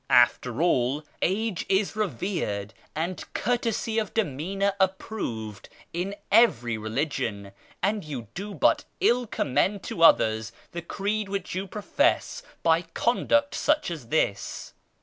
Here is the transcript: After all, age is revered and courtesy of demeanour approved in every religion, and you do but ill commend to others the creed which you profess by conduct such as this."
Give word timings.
After 0.09 0.63
all, 0.63 1.03
age 1.21 1.63
is 1.69 1.95
revered 1.95 2.73
and 2.95 3.23
courtesy 3.35 3.99
of 3.99 4.15
demeanour 4.15 4.73
approved 4.79 5.69
in 5.93 6.15
every 6.31 6.75
religion, 6.75 7.51
and 7.83 8.03
you 8.03 8.27
do 8.33 8.55
but 8.55 8.83
ill 8.99 9.27
commend 9.27 9.83
to 9.83 10.01
others 10.01 10.51
the 10.71 10.81
creed 10.81 11.29
which 11.29 11.53
you 11.53 11.67
profess 11.67 12.41
by 12.63 12.81
conduct 12.81 13.53
such 13.53 13.91
as 13.91 14.07
this." 14.07 14.73